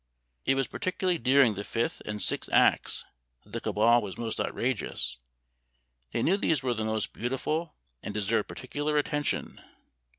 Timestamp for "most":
4.17-4.39, 6.85-7.13